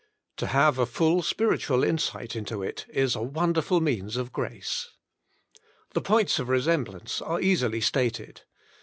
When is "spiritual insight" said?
1.21-2.35